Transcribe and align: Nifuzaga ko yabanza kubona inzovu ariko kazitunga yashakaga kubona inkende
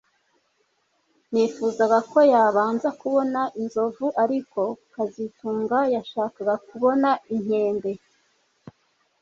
Nifuzaga 1.31 1.99
ko 2.11 2.19
yabanza 2.33 2.87
kubona 3.01 3.41
inzovu 3.61 4.05
ariko 4.23 4.61
kazitunga 4.93 5.77
yashakaga 5.95 6.55
kubona 6.67 7.09
inkende 7.33 7.91